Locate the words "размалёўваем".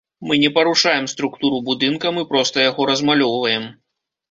2.93-3.71